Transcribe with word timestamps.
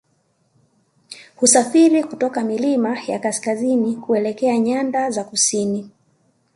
Husafiri 1.35 2.03
kutoka 2.03 2.43
milima 2.43 2.99
ya 3.07 3.19
kaskazini 3.19 3.95
kuelekea 3.95 4.57
nyanda 4.59 5.09
za 5.11 5.23
kusini 5.23 5.89